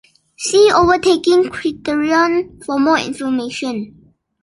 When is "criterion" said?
1.51-2.59